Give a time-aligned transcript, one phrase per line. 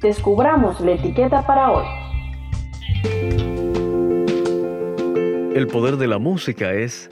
[0.00, 1.84] descubramos la etiqueta para hoy.
[5.54, 7.10] El poder de la música es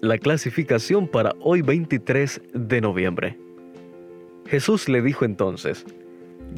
[0.00, 3.38] la clasificación para hoy 23 de noviembre.
[4.46, 5.84] Jesús le dijo entonces,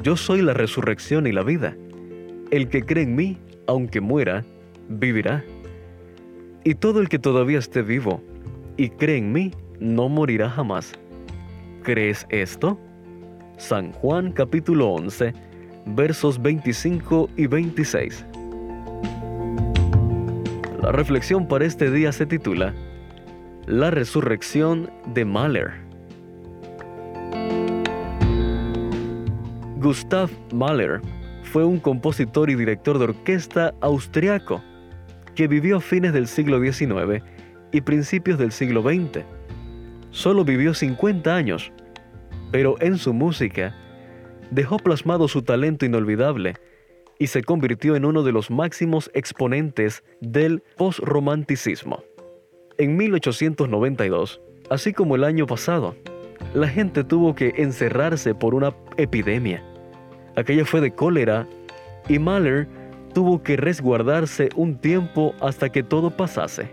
[0.02, 1.76] Yo soy la resurrección y la vida.
[2.50, 4.44] El que cree en mí, aunque muera,
[4.88, 5.44] vivirá.
[6.64, 8.22] Y todo el que todavía esté vivo
[8.76, 10.92] y cree en mí, no morirá jamás.
[11.82, 12.78] ¿Crees esto?
[13.56, 15.34] San Juan capítulo 11,
[15.94, 18.24] versos 25 y 26.
[20.82, 22.74] La reflexión para este día se titula
[23.66, 25.72] La resurrección de Mahler.
[29.78, 31.00] Gustav Mahler
[31.42, 34.62] fue un compositor y director de orquesta austriaco
[35.34, 37.22] que vivió a fines del siglo XIX
[37.72, 39.24] y principios del siglo XX.
[40.10, 41.72] Solo vivió 50 años,
[42.50, 43.74] pero en su música
[44.50, 46.54] dejó plasmado su talento inolvidable
[47.18, 52.02] y se convirtió en uno de los máximos exponentes del postromanticismo.
[52.78, 54.40] En 1892,
[54.70, 55.94] así como el año pasado,
[56.54, 59.62] la gente tuvo que encerrarse por una epidemia.
[60.36, 61.46] Aquella fue de cólera
[62.08, 62.66] y Mahler
[63.12, 66.70] tuvo que resguardarse un tiempo hasta que todo pasase.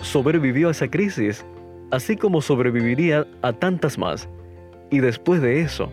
[0.00, 1.44] Sobrevivió a esa crisis,
[1.90, 4.28] así como sobreviviría a tantas más,
[4.90, 5.90] y después de eso,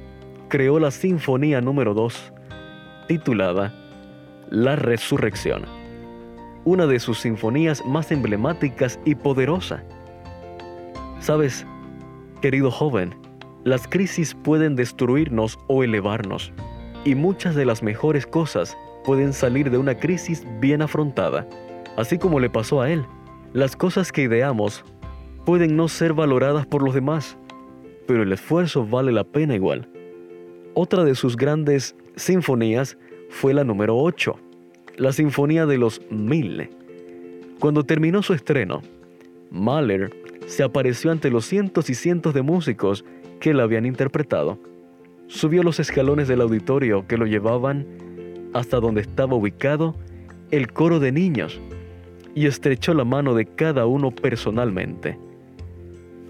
[0.47, 2.33] creó la Sinfonía número 2,
[3.07, 3.73] titulada
[4.49, 5.65] La Resurrección,
[6.63, 9.83] una de sus sinfonías más emblemáticas y poderosa.
[11.19, 11.65] Sabes,
[12.41, 13.13] querido joven,
[13.65, 16.53] las crisis pueden destruirnos o elevarnos,
[17.03, 21.47] y muchas de las mejores cosas pueden salir de una crisis bien afrontada,
[21.97, 23.05] así como le pasó a él.
[23.53, 24.85] Las cosas que ideamos
[25.45, 27.37] pueden no ser valoradas por los demás,
[28.07, 29.89] pero el esfuerzo vale la pena igual.
[30.79, 32.99] Otra de sus grandes sinfonías
[33.29, 34.35] fue la número 8,
[34.97, 36.69] la Sinfonía de los Mil.
[37.59, 38.83] Cuando terminó su estreno,
[39.49, 43.05] Mahler se apareció ante los cientos y cientos de músicos
[43.39, 44.59] que la habían interpretado.
[45.25, 47.87] Subió los escalones del auditorio que lo llevaban
[48.53, 49.95] hasta donde estaba ubicado
[50.51, 51.59] el coro de niños
[52.35, 55.17] y estrechó la mano de cada uno personalmente.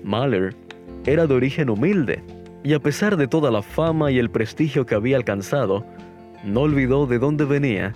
[0.06, 0.56] Mahler
[1.06, 2.24] era de origen humilde
[2.68, 5.86] y a pesar de toda la fama y el prestigio que había alcanzado,
[6.44, 7.94] no olvidó de dónde venía,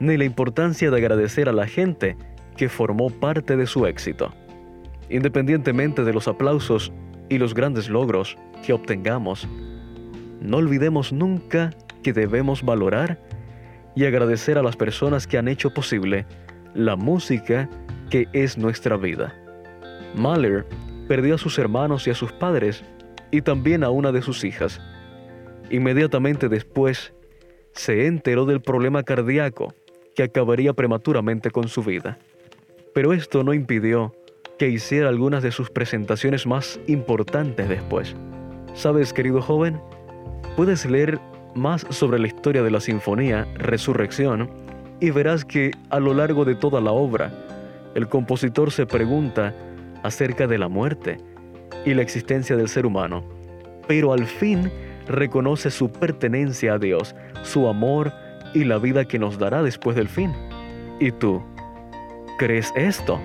[0.00, 2.18] ni la importancia de agradecer a la gente
[2.58, 4.30] que formó parte de su éxito.
[5.08, 6.92] Independientemente de los aplausos
[7.30, 9.48] y los grandes logros que obtengamos,
[10.42, 11.70] no olvidemos nunca
[12.02, 13.18] que debemos valorar
[13.96, 16.26] y agradecer a las personas que han hecho posible
[16.74, 17.66] la música
[18.10, 19.34] que es nuestra vida.
[20.14, 20.66] Mahler
[21.08, 22.84] perdió a sus hermanos y a sus padres
[23.32, 24.80] y también a una de sus hijas.
[25.70, 27.12] Inmediatamente después,
[27.72, 29.74] se enteró del problema cardíaco
[30.14, 32.18] que acabaría prematuramente con su vida.
[32.94, 34.14] Pero esto no impidió
[34.58, 38.14] que hiciera algunas de sus presentaciones más importantes después.
[38.74, 39.80] ¿Sabes, querido joven?
[40.54, 41.18] Puedes leer
[41.54, 44.50] más sobre la historia de la sinfonía Resurrección
[45.00, 47.32] y verás que a lo largo de toda la obra,
[47.94, 49.54] el compositor se pregunta
[50.02, 51.18] acerca de la muerte
[51.84, 53.22] y la existencia del ser humano,
[53.86, 54.70] pero al fin
[55.06, 58.12] reconoce su pertenencia a Dios, su amor
[58.54, 60.32] y la vida que nos dará después del fin.
[61.00, 61.42] ¿Y tú?
[62.38, 63.18] ¿Crees esto?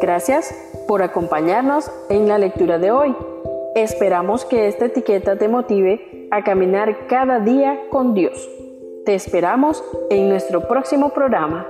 [0.00, 0.54] Gracias
[0.86, 3.14] por acompañarnos en la lectura de hoy.
[3.74, 8.48] Esperamos que esta etiqueta te motive a caminar cada día con Dios.
[9.04, 11.66] Te esperamos en nuestro próximo programa.